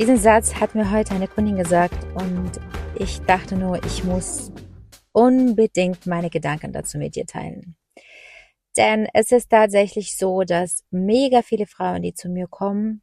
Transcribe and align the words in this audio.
Diesen 0.00 0.16
Satz 0.16 0.54
hat 0.54 0.74
mir 0.74 0.90
heute 0.90 1.14
eine 1.14 1.28
Kundin 1.28 1.58
gesagt 1.58 2.06
und 2.14 2.52
ich 2.98 3.20
dachte 3.26 3.54
nur, 3.54 3.84
ich 3.84 4.02
muss 4.02 4.50
unbedingt 5.12 6.06
meine 6.06 6.30
Gedanken 6.30 6.72
dazu 6.72 6.96
mit 6.96 7.16
dir 7.16 7.26
teilen. 7.26 7.76
Denn 8.78 9.06
es 9.12 9.30
ist 9.30 9.50
tatsächlich 9.50 10.16
so, 10.16 10.40
dass 10.40 10.86
mega 10.90 11.42
viele 11.42 11.66
Frauen, 11.66 12.00
die 12.00 12.14
zu 12.14 12.30
mir 12.30 12.46
kommen, 12.46 13.02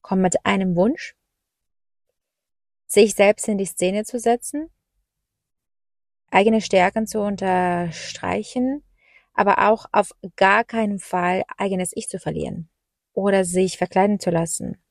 kommen 0.00 0.22
mit 0.22 0.46
einem 0.46 0.74
Wunsch, 0.74 1.14
sich 2.86 3.14
selbst 3.14 3.46
in 3.46 3.58
die 3.58 3.66
Szene 3.66 4.04
zu 4.04 4.18
setzen, 4.18 4.70
eigene 6.30 6.62
Stärken 6.62 7.06
zu 7.06 7.20
unterstreichen, 7.20 8.82
aber 9.34 9.70
auch 9.70 9.84
auf 9.92 10.12
gar 10.36 10.64
keinen 10.64 10.98
Fall 10.98 11.42
eigenes 11.58 11.92
Ich 11.94 12.08
zu 12.08 12.18
verlieren 12.18 12.70
oder 13.12 13.44
sich 13.44 13.76
verkleiden 13.76 14.18
zu 14.18 14.30
lassen 14.30 14.81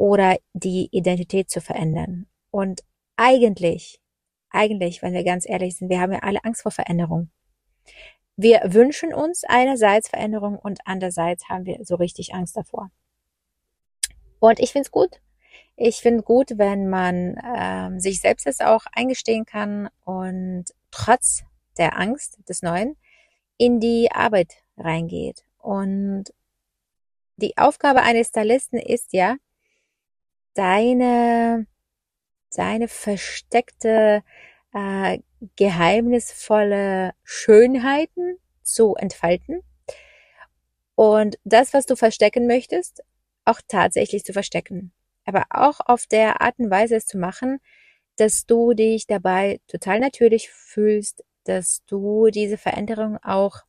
oder 0.00 0.38
die 0.54 0.88
Identität 0.92 1.50
zu 1.50 1.60
verändern. 1.60 2.26
Und 2.50 2.80
eigentlich, 3.16 4.00
eigentlich, 4.48 5.02
wenn 5.02 5.12
wir 5.12 5.24
ganz 5.24 5.46
ehrlich 5.46 5.76
sind, 5.76 5.90
wir 5.90 6.00
haben 6.00 6.14
ja 6.14 6.20
alle 6.20 6.42
Angst 6.42 6.62
vor 6.62 6.72
Veränderung. 6.72 7.30
Wir 8.34 8.62
wünschen 8.64 9.12
uns 9.12 9.44
einerseits 9.44 10.08
Veränderung 10.08 10.58
und 10.58 10.78
andererseits 10.86 11.50
haben 11.50 11.66
wir 11.66 11.84
so 11.84 11.96
richtig 11.96 12.32
Angst 12.32 12.56
davor. 12.56 12.90
Und 14.38 14.58
ich 14.58 14.72
finde 14.72 14.86
es 14.86 14.90
gut. 14.90 15.20
Ich 15.76 15.96
finde 15.96 16.22
gut, 16.22 16.56
wenn 16.56 16.88
man 16.88 17.36
ähm, 17.54 18.00
sich 18.00 18.22
selbst 18.22 18.46
das 18.46 18.60
auch 18.60 18.86
eingestehen 18.92 19.44
kann 19.44 19.90
und 20.06 20.64
trotz 20.90 21.44
der 21.76 21.98
Angst 21.98 22.38
des 22.48 22.62
Neuen 22.62 22.96
in 23.58 23.80
die 23.80 24.10
Arbeit 24.10 24.62
reingeht. 24.78 25.44
Und 25.58 26.32
die 27.36 27.58
Aufgabe 27.58 28.00
eines 28.00 28.28
Stylisten 28.28 28.78
ist 28.78 29.12
ja, 29.12 29.36
deine, 30.54 31.66
deine 32.54 32.88
versteckte, 32.88 34.22
äh, 34.72 35.18
geheimnisvolle 35.56 37.12
Schönheiten 37.24 38.38
zu 38.62 38.94
entfalten. 38.94 39.62
Und 40.94 41.38
das, 41.44 41.72
was 41.72 41.86
du 41.86 41.96
verstecken 41.96 42.46
möchtest, 42.46 43.02
auch 43.44 43.60
tatsächlich 43.66 44.24
zu 44.24 44.32
verstecken. 44.32 44.92
Aber 45.24 45.46
auch 45.50 45.80
auf 45.84 46.06
der 46.06 46.40
Art 46.40 46.58
und 46.58 46.70
Weise 46.70 46.96
es 46.96 47.06
zu 47.06 47.18
machen, 47.18 47.60
dass 48.16 48.44
du 48.44 48.74
dich 48.74 49.06
dabei 49.06 49.60
total 49.66 50.00
natürlich 50.00 50.50
fühlst, 50.50 51.24
dass 51.44 51.82
du 51.86 52.28
diese 52.28 52.58
Veränderung 52.58 53.16
auch 53.22 53.62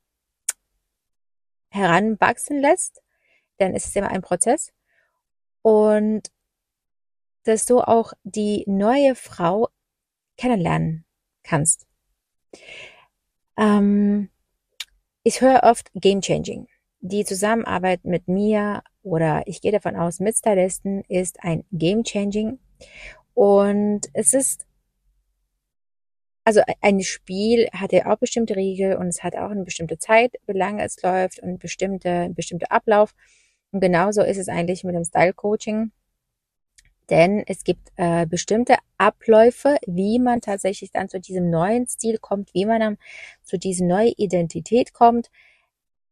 heranwachsen 1.69 2.59
lässt, 2.59 3.01
denn 3.59 3.73
es 3.73 3.85
ist 3.85 3.95
immer 3.95 4.09
ein 4.09 4.21
Prozess. 4.21 4.73
Und 5.61 6.31
dass 7.43 7.65
du 7.65 7.81
auch 7.81 8.13
die 8.23 8.63
neue 8.67 9.15
Frau 9.15 9.69
kennenlernen 10.37 11.05
kannst. 11.43 11.87
Ähm, 13.57 14.29
ich 15.23 15.41
höre 15.41 15.63
oft 15.63 15.91
Game 15.93 16.21
Changing. 16.21 16.67
Die 16.99 17.25
Zusammenarbeit 17.25 18.05
mit 18.05 18.27
mir 18.27 18.83
oder 19.03 19.43
ich 19.45 19.61
gehe 19.61 19.71
davon 19.71 19.95
aus 19.95 20.19
mit 20.19 20.37
Stylisten 20.37 21.03
ist 21.07 21.43
ein 21.43 21.63
Game 21.71 22.03
Changing 22.03 22.59
und 23.33 24.01
es 24.13 24.33
ist 24.33 24.67
also 26.43 26.61
ein 26.81 27.01
Spiel 27.01 27.67
hat 27.71 27.91
ja 27.91 28.11
auch 28.11 28.17
bestimmte 28.17 28.55
Regeln 28.55 28.97
und 28.97 29.07
es 29.07 29.23
hat 29.23 29.35
auch 29.35 29.51
eine 29.51 29.63
bestimmte 29.63 29.97
Zeit, 29.99 30.33
wie 30.47 30.57
lange 30.57 30.83
es 30.83 31.01
läuft 31.01 31.39
und 31.39 31.59
bestimmte 31.59 32.29
bestimmte 32.35 32.71
Ablauf. 32.71 33.13
Und 33.71 33.79
genauso 33.79 34.23
ist 34.23 34.37
es 34.37 34.49
eigentlich 34.49 34.83
mit 34.83 34.95
dem 34.95 35.05
Style 35.05 35.33
Coaching 35.33 35.91
denn 37.11 37.43
es 37.45 37.63
gibt 37.63 37.91
äh, 37.97 38.25
bestimmte 38.25 38.77
Abläufe, 38.97 39.77
wie 39.85 40.17
man 40.17 40.41
tatsächlich 40.41 40.91
dann 40.91 41.09
zu 41.09 41.19
diesem 41.19 41.49
neuen 41.49 41.87
Stil 41.87 42.17
kommt, 42.17 42.53
wie 42.53 42.65
man 42.65 42.79
dann 42.79 42.97
zu 43.43 43.59
dieser 43.59 43.85
neuen 43.85 44.13
Identität 44.17 44.93
kommt 44.93 45.29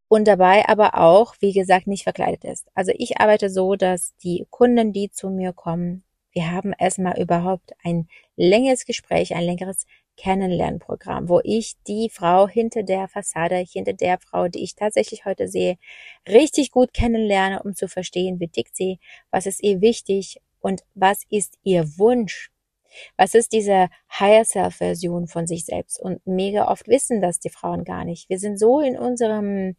und 0.09 0.27
dabei 0.27 0.67
aber 0.67 0.95
auch, 0.95 1.35
wie 1.39 1.53
gesagt, 1.53 1.87
nicht 1.87 2.03
verkleidet 2.03 2.43
ist. 2.43 2.67
Also 2.73 2.91
ich 2.95 3.19
arbeite 3.19 3.49
so, 3.49 3.75
dass 3.75 4.15
die 4.17 4.45
Kunden, 4.49 4.91
die 4.91 5.09
zu 5.09 5.29
mir 5.29 5.53
kommen, 5.53 6.03
wir 6.31 6.51
haben 6.51 6.73
erstmal 6.77 7.19
überhaupt 7.19 7.73
ein 7.83 8.07
längeres 8.35 8.85
Gespräch, 8.85 9.33
ein 9.35 9.43
längeres 9.43 9.87
Kennenlernprogramm, 10.15 11.29
wo 11.29 11.39
ich 11.43 11.75
die 11.87 12.09
Frau 12.09 12.47
hinter 12.47 12.83
der 12.83 13.07
Fassade, 13.07 13.55
hinter 13.55 13.93
der 13.93 14.19
Frau, 14.19 14.47
die 14.47 14.63
ich 14.63 14.75
tatsächlich 14.75 15.25
heute 15.25 15.47
sehe, 15.47 15.77
richtig 16.27 16.71
gut 16.71 16.93
kennenlerne, 16.93 17.63
um 17.63 17.73
zu 17.73 17.87
verstehen, 17.87 18.39
wie 18.39 18.49
tickt 18.49 18.75
sie, 18.75 18.99
was 19.31 19.45
ist 19.45 19.63
ihr 19.63 19.81
wichtig, 19.81 20.39
und 20.59 20.83
was 20.95 21.23
ist 21.29 21.57
ihr 21.63 21.85
Wunsch? 21.97 22.51
Was 23.17 23.35
ist 23.35 23.53
diese 23.53 23.89
Higher 24.19 24.45
Self 24.45 24.77
Version 24.77 25.27
von 25.27 25.45
sich 25.47 25.65
selbst? 25.65 26.01
Und 26.01 26.25
mega 26.25 26.67
oft 26.67 26.87
wissen 26.87 27.21
das 27.21 27.39
die 27.39 27.49
Frauen 27.49 27.83
gar 27.83 28.03
nicht. 28.03 28.29
Wir 28.29 28.39
sind 28.39 28.57
so 28.57 28.79
in 28.79 28.97
unserem 28.97 29.75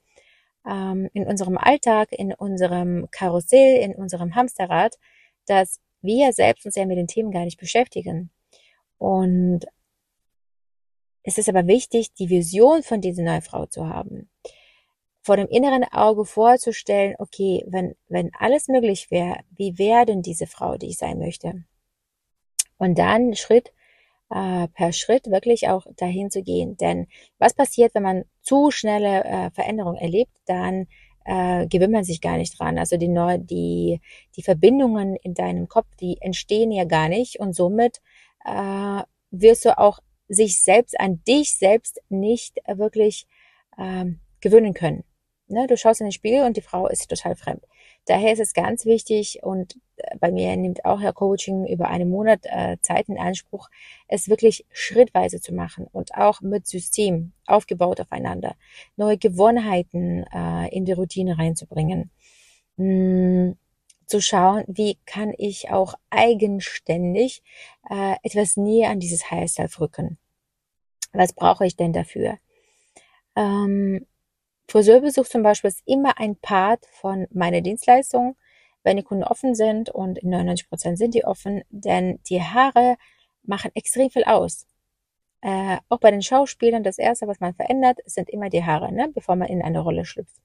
ähm, 0.67 1.09
in 1.15 1.27
unserem 1.27 1.59
Alltag, 1.59 2.13
in 2.13 2.35
unserem 2.35 3.09
Karussell, 3.11 3.83
in 3.83 3.95
unserem 3.95 4.35
Hamsterrad, 4.35 4.97
dass 5.47 5.81
wir 6.03 6.33
selbst 6.33 6.67
uns 6.67 6.77
ja 6.77 6.87
mit 6.87 6.99
den 6.99 7.07
Themen 7.07 7.31
gar 7.31 7.45
nicht 7.45 7.59
beschäftigen. 7.59 8.31
Und 8.99 9.67
es 11.23 11.39
ist 11.39 11.49
aber 11.49 11.67
wichtig, 11.67 12.15
die 12.15 12.31
Vision 12.31 12.83
von 12.83 13.01
dieser 13.01 13.23
neuen 13.23 13.43
Frau 13.43 13.67
zu 13.67 13.89
haben 13.89 14.31
vor 15.23 15.37
dem 15.37 15.49
inneren 15.49 15.85
Auge 15.85 16.25
vorzustellen, 16.25 17.15
okay, 17.19 17.65
wenn, 17.67 17.95
wenn 18.09 18.31
alles 18.39 18.69
möglich 18.69 19.11
wäre, 19.11 19.41
wie 19.57 19.79
wäre 19.79 20.07
denn 20.07 20.23
diese 20.23 20.47
Frau, 20.47 20.77
die 20.77 20.89
ich 20.89 20.99
sein 20.99 21.19
möchte? 21.19 21.65
Und 22.79 22.99
dann 22.99 23.35
Schritt 23.35 23.73
äh, 24.31 24.69
per 24.69 24.93
Schritt 24.93 25.31
wirklich 25.31 25.69
auch 25.69 25.85
dahin 25.97 26.31
zu 26.31 26.43
gehen. 26.43 26.77
Denn 26.77 27.07
was 27.39 27.53
passiert, 27.55 27.95
wenn 27.95 28.03
man 28.03 28.25
zu 28.43 28.71
schnelle 28.71 29.25
äh, 29.25 29.51
Veränderung 29.51 29.97
erlebt, 29.97 30.33
dann 30.47 30.87
äh, 31.25 31.67
gewinnt 31.67 31.93
man 31.93 32.05
sich 32.05 32.21
gar 32.21 32.39
nicht 32.39 32.59
dran. 32.59 32.79
Also 32.79 32.97
die, 32.97 33.09
neu, 33.09 33.39
die, 33.39 34.01
die 34.37 34.43
Verbindungen 34.43 35.17
in 35.17 35.35
deinem 35.35 35.69
Kopf, 35.69 35.89
die 36.01 36.17
entstehen 36.21 36.71
ja 36.73 36.85
gar 36.85 37.09
nicht 37.09 37.41
und 37.41 37.55
somit 37.55 38.01
äh, 38.45 39.03
wirst 39.31 39.65
du 39.65 39.77
auch 39.79 40.01
sich 40.29 40.63
selbst 40.63 40.99
an 40.99 41.23
dich 41.27 41.57
selbst 41.57 42.01
nicht 42.09 42.59
wirklich 42.67 43.27
ähm, 43.77 44.21
gewöhnen 44.41 44.75
können. 44.75 45.05
Ne, 45.50 45.66
du 45.66 45.77
schaust 45.77 46.00
in 46.00 46.06
den 46.06 46.12
Spiegel 46.12 46.44
und 46.44 46.56
die 46.56 46.62
Frau 46.62 46.87
ist 46.87 47.09
total 47.09 47.34
fremd. 47.34 47.65
Daher 48.05 48.33
ist 48.33 48.38
es 48.38 48.55
ganz 48.55 48.84
wichtig 48.84 49.41
und 49.43 49.77
äh, 49.97 50.16
bei 50.21 50.31
mir 50.31 50.56
nimmt 50.56 50.84
auch 50.84 51.00
Herr 51.00 51.12
Coaching 51.12 51.66
über 51.66 51.88
einen 51.88 52.09
Monat 52.09 52.41
äh, 52.44 52.77
Zeit 52.83 53.09
in 53.09 53.19
Anspruch, 53.19 53.69
es 54.06 54.28
wirklich 54.28 54.65
schrittweise 54.71 55.41
zu 55.41 55.53
machen 55.53 55.89
und 55.91 56.15
auch 56.15 56.41
mit 56.41 56.69
System 56.69 57.33
aufgebaut 57.47 58.00
aufeinander, 58.00 58.55
neue 58.97 59.19
Gewohnheiten 59.19 60.25
äh, 60.33 60.69
in 60.69 60.84
die 60.84 60.92
Routine 60.92 61.36
reinzubringen. 61.36 62.13
Hm, 62.77 63.57
zu 64.07 64.21
schauen, 64.21 64.63
wie 64.69 64.98
kann 65.04 65.33
ich 65.36 65.71
auch 65.71 65.95
eigenständig 66.10 67.42
äh, 67.89 68.15
etwas 68.22 68.57
näher 68.57 68.91
an 68.91 69.01
dieses 69.01 69.33
Higher 69.33 69.48
Self 69.48 69.80
rücken. 69.80 70.16
Was 71.13 71.33
brauche 71.33 71.66
ich 71.66 71.75
denn 71.75 71.92
dafür? 71.92 72.39
Ähm, 73.34 74.07
Friseurbesuch 74.71 75.27
zum 75.27 75.43
Beispiel 75.43 75.69
ist 75.69 75.83
immer 75.84 76.19
ein 76.19 76.37
Part 76.37 76.87
von 76.93 77.27
meiner 77.33 77.61
Dienstleistung, 77.61 78.37
wenn 78.84 78.97
die 78.97 79.03
Kunden 79.03 79.25
offen 79.25 79.57
sind 79.57 79.91
und 79.91 80.19
in 80.19 80.31
99 80.31 80.69
Prozent 80.69 80.97
sind 80.97 81.15
die 81.15 81.25
offen, 81.25 81.63
denn 81.71 82.21
die 82.28 82.41
Haare 82.41 82.97
machen 83.43 83.72
extrem 83.75 84.11
viel 84.11 84.22
aus. 84.22 84.69
Äh, 85.41 85.78
auch 85.89 85.99
bei 85.99 86.13
den 86.13 86.22
Schauspielern, 86.22 86.84
das 86.84 86.99
erste, 86.99 87.27
was 87.27 87.41
man 87.41 87.55
verändert, 87.55 87.99
sind 88.07 88.31
immer 88.31 88.49
die 88.49 88.65
Haare, 88.65 88.93
ne, 88.93 89.11
bevor 89.13 89.34
man 89.34 89.49
in 89.49 89.61
eine 89.61 89.81
Rolle 89.81 90.05
schlüpft. 90.05 90.37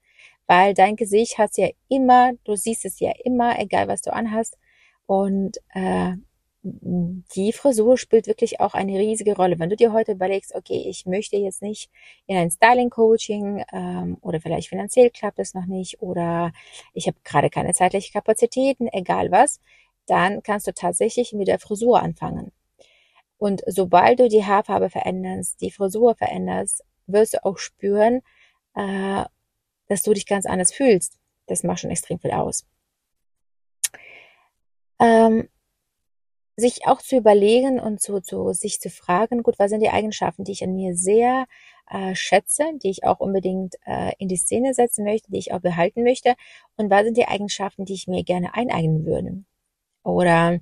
Weil 0.47 0.73
dein 0.73 0.95
Gesicht 0.95 1.37
hat 1.37 1.55
ja 1.57 1.69
immer, 1.87 2.33
du 2.45 2.55
siehst 2.55 2.83
es 2.85 2.99
ja 2.99 3.11
immer, 3.23 3.59
egal 3.59 3.87
was 3.87 4.01
du 4.01 4.11
anhast. 4.11 4.57
Und 5.05 5.57
äh, 5.75 6.13
die 6.67 7.53
Frisur 7.53 7.95
spielt 7.97 8.25
wirklich 8.25 8.59
auch 8.59 8.73
eine 8.73 8.97
riesige 8.97 9.35
Rolle. 9.35 9.59
Wenn 9.59 9.69
du 9.69 9.75
dir 9.75 9.93
heute 9.93 10.13
überlegst, 10.13 10.55
okay, 10.55 10.83
ich 10.89 11.05
möchte 11.05 11.37
jetzt 11.37 11.61
nicht 11.61 11.91
in 12.25 12.37
ein 12.37 12.49
Styling-Coaching 12.49 13.63
ähm, 13.71 14.17
oder 14.21 14.41
vielleicht 14.41 14.69
finanziell 14.69 15.11
klappt 15.11 15.37
es 15.37 15.53
noch 15.53 15.67
nicht 15.67 16.01
oder 16.01 16.51
ich 16.93 17.05
habe 17.05 17.17
gerade 17.23 17.51
keine 17.51 17.73
zeitliche 17.73 18.11
Kapazitäten, 18.11 18.87
egal 18.91 19.31
was, 19.31 19.61
dann 20.07 20.41
kannst 20.41 20.65
du 20.65 20.73
tatsächlich 20.73 21.33
mit 21.33 21.47
der 21.47 21.59
Frisur 21.59 22.01
anfangen. 22.01 22.51
Und 23.37 23.61
sobald 23.67 24.19
du 24.19 24.27
die 24.27 24.45
Haarfarbe 24.45 24.89
veränderst, 24.89 25.61
die 25.61 25.69
Frisur 25.71 26.15
veränderst, 26.15 26.83
wirst 27.05 27.35
du 27.35 27.45
auch 27.45 27.59
spüren, 27.59 28.21
äh, 28.73 29.23
dass 29.87 30.01
du 30.01 30.13
dich 30.13 30.25
ganz 30.25 30.47
anders 30.47 30.73
fühlst. 30.73 31.19
Das 31.45 31.61
macht 31.61 31.81
schon 31.81 31.91
extrem 31.91 32.17
viel 32.17 32.31
aus. 32.31 32.65
Ähm, 34.99 35.47
sich 36.57 36.87
auch 36.87 37.01
zu 37.01 37.17
überlegen 37.17 37.79
und 37.79 38.01
zu, 38.01 38.21
zu 38.21 38.53
sich 38.53 38.79
zu 38.79 38.89
fragen, 38.89 39.43
gut, 39.43 39.59
was 39.59 39.69
sind 39.71 39.81
die 39.81 39.89
Eigenschaften, 39.89 40.43
die 40.43 40.53
ich 40.53 40.63
an 40.63 40.75
mir 40.75 40.95
sehr 40.95 41.45
äh, 41.89 42.15
schätze, 42.15 42.63
die 42.81 42.89
ich 42.89 43.03
auch 43.03 43.19
unbedingt 43.19 43.75
äh, 43.85 44.13
in 44.17 44.27
die 44.27 44.37
Szene 44.37 44.73
setzen 44.73 45.03
möchte, 45.03 45.31
die 45.31 45.39
ich 45.39 45.53
auch 45.53 45.59
behalten 45.59 46.03
möchte 46.03 46.35
und 46.77 46.89
was 46.89 47.03
sind 47.03 47.17
die 47.17 47.27
Eigenschaften, 47.27 47.85
die 47.85 47.93
ich 47.93 48.07
mir 48.07 48.23
gerne 48.23 48.53
eineignen 48.53 49.05
würde. 49.05 49.43
Oder 50.03 50.59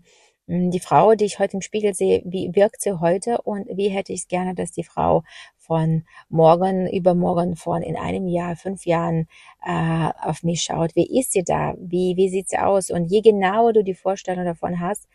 hm, 0.47 0.71
die 0.71 0.79
Frau, 0.79 1.15
die 1.15 1.25
ich 1.25 1.39
heute 1.39 1.57
im 1.57 1.61
Spiegel 1.61 1.93
sehe, 1.93 2.21
wie 2.25 2.55
wirkt 2.55 2.81
sie 2.81 2.99
heute 2.99 3.41
und 3.41 3.67
wie 3.77 3.89
hätte 3.89 4.13
ich 4.13 4.21
es 4.21 4.27
gerne, 4.27 4.55
dass 4.55 4.71
die 4.71 4.83
Frau 4.83 5.23
von 5.57 6.03
morgen, 6.29 6.87
übermorgen, 6.89 7.55
von 7.55 7.81
in 7.81 7.95
einem 7.95 8.27
Jahr, 8.27 8.55
fünf 8.57 8.85
Jahren 8.85 9.27
äh, 9.65 10.09
auf 10.21 10.43
mich 10.43 10.63
schaut. 10.63 10.95
Wie 10.95 11.19
ist 11.19 11.31
sie 11.31 11.43
da? 11.43 11.75
Wie, 11.79 12.17
wie 12.17 12.29
sieht 12.29 12.49
sie 12.49 12.57
aus? 12.57 12.89
Und 12.89 13.05
je 13.05 13.21
genauer 13.21 13.73
du 13.73 13.83
die 13.83 13.93
Vorstellung 13.93 14.43
davon 14.43 14.81
hast, 14.81 15.07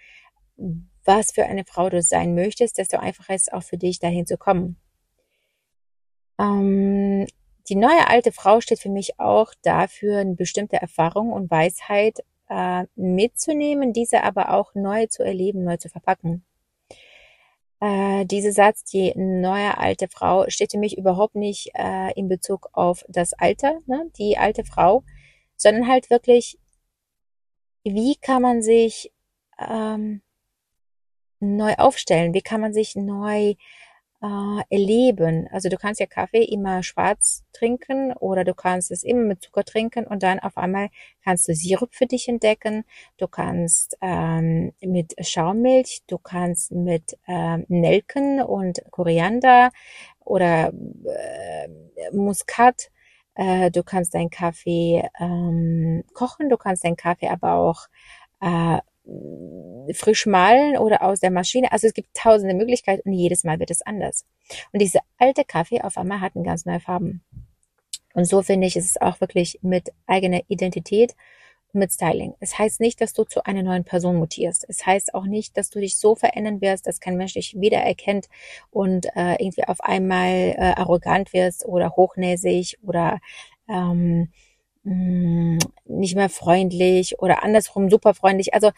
was 1.05 1.33
für 1.33 1.45
eine 1.45 1.65
Frau 1.65 1.89
du 1.89 2.03
sein 2.03 2.35
möchtest, 2.35 2.79
desto 2.79 2.99
einfacher 2.99 3.35
ist 3.35 3.49
es 3.49 3.53
auch 3.53 3.63
für 3.63 3.79
dich, 3.79 3.99
dahin 3.99 4.27
zu 4.27 4.37
kommen. 4.37 4.77
Ähm, 6.39 7.27
die 7.69 7.77
neue 7.77 8.09
alte 8.09 8.33
Frau 8.33 8.61
steht 8.61 8.81
für 8.81 8.91
mich 8.91 9.19
auch 9.19 9.53
dafür, 9.63 10.19
eine 10.19 10.35
bestimmte 10.35 10.77
Erfahrung 10.77 11.33
und 11.33 11.51
Weisheit 11.51 12.21
äh, 12.49 12.85
mitzunehmen, 12.95 13.93
diese 13.93 14.23
aber 14.23 14.55
auch 14.55 14.75
neu 14.75 15.07
zu 15.07 15.23
erleben, 15.23 15.65
neu 15.65 15.77
zu 15.77 15.89
verpacken. 15.89 16.45
Äh, 17.81 18.25
dieser 18.27 18.53
Satz, 18.53 18.85
die 18.85 19.13
neue 19.17 19.79
alte 19.79 20.09
Frau, 20.09 20.49
steht 20.49 20.73
für 20.73 20.79
mich 20.79 20.99
überhaupt 20.99 21.37
nicht 21.37 21.71
äh, 21.75 22.13
in 22.15 22.29
Bezug 22.29 22.69
auf 22.73 23.05
das 23.09 23.35
Alter, 23.35 23.79
ne, 23.87 24.11
die 24.19 24.37
alte 24.37 24.65
Frau, 24.65 25.05
sondern 25.57 25.89
halt 25.89 26.11
wirklich, 26.11 26.59
wie 27.85 28.17
kann 28.17 28.43
man 28.43 28.63
sich 28.63 29.13
ähm, 29.59 30.23
neu 31.41 31.75
aufstellen? 31.75 32.35
Wie 32.35 32.43
kann 32.43 32.61
man 32.61 32.73
sich 32.73 32.97
neu 32.97 33.55
äh, 34.23 34.63
erleben. 34.71 35.49
Also 35.53 35.69
du 35.69 35.77
kannst 35.77 36.01
ja 36.01 36.07
Kaffee 36.07 36.43
immer 36.43 36.83
schwarz 36.83 37.45
trinken 37.53 38.13
oder 38.15 38.45
du 38.45 38.55
kannst 38.55 38.91
es 38.91 39.05
immer 39.05 39.23
mit 39.23 39.43
Zucker 39.43 39.65
trinken 39.65 40.07
und 40.07 40.23
dann 40.23 40.41
auf 40.41 40.57
einmal 40.57 40.89
kannst 41.23 41.49
du 41.49 41.55
Sirup 41.55 41.95
für 41.95 42.07
dich 42.07 42.29
entdecken. 42.29 42.85
Du 43.17 43.29
kannst 43.29 43.97
ähm, 44.01 44.73
mit 44.81 45.15
Schaummilch, 45.25 46.03
du 46.09 46.19
kannst 46.19 46.73
mit 46.73 47.17
ähm, 47.27 47.65
Nelken 47.69 48.43
und 48.43 48.81
Koriander 48.91 49.71
oder 50.25 50.73
äh, 50.73 51.69
Muskat 52.13 52.91
äh, 53.35 53.71
du 53.71 53.85
kannst 53.85 54.15
deinen 54.15 54.31
Kaffee 54.31 55.09
ähm, 55.21 56.03
kochen, 56.13 56.49
du 56.49 56.57
kannst 56.57 56.85
deinen 56.85 56.97
Kaffee 56.97 57.29
aber 57.29 57.55
auch 57.55 57.87
äh, 58.41 58.79
frisch 59.95 60.27
malen 60.27 60.77
oder 60.77 61.03
aus 61.03 61.21
der 61.21 61.31
Maschine. 61.31 61.73
Also 61.73 61.87
es 61.87 61.95
gibt 61.95 62.15
tausende 62.15 62.55
Möglichkeiten 62.55 63.09
und 63.09 63.15
jedes 63.15 63.45
Mal 63.45 63.59
wird 63.59 63.71
es 63.71 63.83
anders. 63.83 64.25
Und 64.73 64.81
diese 64.81 65.01
alte 65.19 65.45
Kaffee 65.45 65.81
auf 65.83 65.97
einmal 65.97 66.21
hat 66.21 66.37
eine 66.37 66.45
ganz 66.45 66.67
neue 66.67 66.81
Farben. 66.81 67.23
Und 68.15 68.25
so 68.25 68.43
finde 68.43 68.67
ich, 68.67 68.77
ist 68.77 68.91
es 68.91 69.01
auch 69.01 69.21
wirklich 69.21 69.59
mit 69.63 69.93
eigener 70.07 70.43
Identität 70.49 71.15
mit 71.73 71.93
Styling. 71.93 72.35
Es 72.41 72.59
heißt 72.59 72.81
nicht, 72.81 73.01
dass 73.01 73.13
du 73.13 73.25
zu 73.25 73.45
einer 73.45 73.63
neuen 73.63 73.85
Person 73.85 74.17
mutierst. 74.17 74.65
Es 74.69 74.87
heißt 74.87 75.15
auch 75.15 75.25
nicht, 75.25 75.57
dass 75.57 75.71
du 75.71 75.81
dich 75.81 75.99
so 75.99 76.15
verändern 76.15 76.61
wirst, 76.61 76.87
dass 76.87 77.01
kein 77.01 77.17
Mensch 77.17 77.35
dich 77.35 77.61
wiedererkennt 77.61 78.29
und 78.71 79.07
äh, 79.15 79.37
irgendwie 79.39 79.65
auf 79.65 79.81
einmal 79.81 80.31
äh, 80.31 80.75
arrogant 80.77 81.33
wirst 81.33 81.67
oder 81.67 81.91
hochnäsig 81.91 82.79
oder 82.83 83.21
ähm, 83.69 84.31
Mm, 84.89 85.59
nicht 85.85 86.15
mehr 86.17 86.31
freundlich 86.31 87.19
oder 87.19 87.43
andersrum 87.43 87.91
super 87.91 88.15
freundlich. 88.15 88.55
Also 88.55 88.71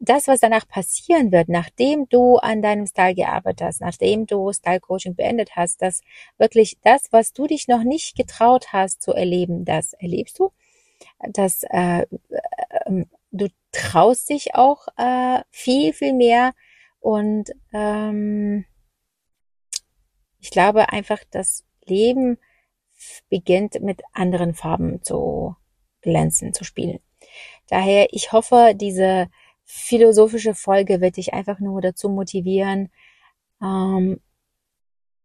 das, 0.00 0.26
was 0.26 0.40
danach 0.40 0.66
passieren 0.68 1.30
wird, 1.32 1.48
nachdem 1.48 2.08
du 2.08 2.38
an 2.38 2.60
deinem 2.60 2.86
Style 2.86 3.14
gearbeitet 3.14 3.62
hast, 3.62 3.80
nachdem 3.80 4.26
du 4.26 4.52
Style 4.52 4.80
Coaching 4.80 5.14
beendet 5.14 5.54
hast, 5.56 5.80
dass 5.80 6.02
wirklich 6.38 6.78
das, 6.82 7.12
was 7.12 7.32
du 7.32 7.46
dich 7.46 7.68
noch 7.68 7.84
nicht 7.84 8.16
getraut 8.16 8.72
hast 8.72 9.02
zu 9.02 9.12
erleben, 9.12 9.64
das 9.64 9.92
erlebst 9.94 10.38
du. 10.40 10.50
dass 11.20 11.64
äh, 11.70 12.02
äh, 12.02 13.04
du 13.32 13.48
traust 13.72 14.30
dich 14.30 14.54
auch 14.54 14.88
äh, 14.96 15.40
viel, 15.50 15.92
viel 15.92 16.14
mehr 16.14 16.52
und 17.00 17.52
ähm, 17.72 18.64
ich 20.40 20.50
glaube 20.50 20.90
einfach, 20.90 21.20
das 21.30 21.64
Leben 21.86 22.38
beginnt 23.28 23.80
mit 23.82 24.02
anderen 24.12 24.54
Farben 24.54 25.02
zu 25.02 25.56
glänzen, 26.02 26.52
zu 26.52 26.64
spielen. 26.64 27.00
Daher, 27.68 28.08
ich 28.10 28.32
hoffe, 28.32 28.74
diese 28.74 29.28
philosophische 29.64 30.54
Folge 30.54 31.00
wird 31.00 31.16
dich 31.16 31.32
einfach 31.32 31.58
nur 31.58 31.80
dazu 31.80 32.08
motivieren, 32.08 32.90
ähm, 33.62 34.20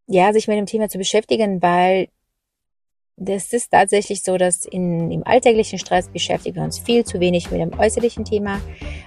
ja, 0.08 0.34
sich 0.34 0.48
mit 0.48 0.58
dem 0.58 0.66
Thema 0.66 0.90
zu 0.90 0.98
beschäftigen, 0.98 1.62
weil 1.62 2.08
das 3.22 3.52
ist 3.52 3.72
tatsächlich 3.72 4.24
so, 4.24 4.38
dass 4.38 4.66
in, 4.66 5.12
im 5.12 5.28
alltäglichen 5.28 5.78
Stress 5.78 6.08
beschäftigen 6.08 6.56
wir 6.56 6.64
uns 6.64 6.80
viel 6.80 7.04
zu 7.04 7.20
wenig 7.20 7.52
mit 7.52 7.60
dem 7.60 7.78
äußerlichen 7.78 8.24
Thema. 8.24 8.62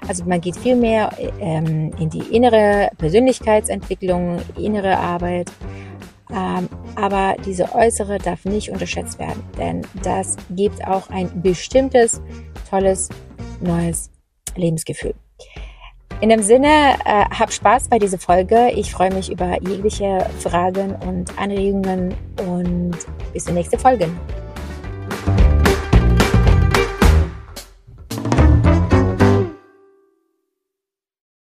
Also 0.06 0.24
man 0.24 0.40
geht 0.40 0.56
viel 0.56 0.76
mehr 0.76 1.16
ähm, 1.40 1.92
in 1.98 2.10
die 2.10 2.34
innere 2.34 2.90
Persönlichkeitsentwicklung, 2.98 4.42
innere 4.58 4.98
Arbeit. 4.98 5.50
Ähm, 6.32 6.68
aber 6.96 7.36
diese 7.44 7.74
äußere 7.74 8.18
darf 8.18 8.44
nicht 8.44 8.70
unterschätzt 8.70 9.18
werden, 9.18 9.42
denn 9.58 9.82
das 10.02 10.36
gibt 10.50 10.86
auch 10.86 11.10
ein 11.10 11.42
bestimmtes, 11.42 12.22
tolles, 12.70 13.08
neues 13.60 14.10
Lebensgefühl. 14.56 15.14
In 16.20 16.28
dem 16.28 16.42
Sinne, 16.42 16.94
äh, 17.04 17.24
hab 17.36 17.52
Spaß 17.52 17.88
bei 17.88 17.98
dieser 17.98 18.18
Folge. 18.18 18.70
Ich 18.76 18.92
freue 18.92 19.12
mich 19.12 19.30
über 19.30 19.60
jegliche 19.60 20.24
Fragen 20.38 20.94
und 21.06 21.36
Anregungen 21.36 22.14
und 22.46 22.96
bis 23.32 23.44
zur 23.44 23.54
nächsten 23.54 23.78
Folge. 23.78 24.08